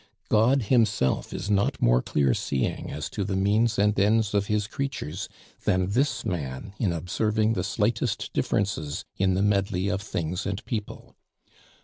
[0.29, 4.65] God Himself is not more clear seeing as to the means and ends of His
[4.65, 5.29] creatures
[5.63, 11.13] than this man in observing the slightest differences in the medley of things and people.